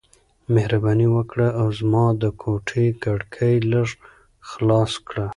مهرباني 0.53 1.07
وکړه 1.15 1.47
او 1.59 1.67
زما 1.79 2.05
د 2.21 2.23
کوټې 2.41 2.85
کړکۍ 3.03 3.55
لږ 3.71 3.87
خلاص 4.49 4.91
کړه. 5.07 5.25